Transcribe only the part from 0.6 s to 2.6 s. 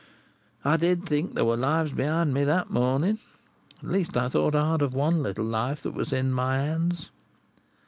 I did think there were lives behind me